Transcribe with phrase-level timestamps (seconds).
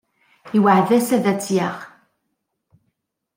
[0.57, 1.77] Iweɛɛed-as ad tt-yaɣ.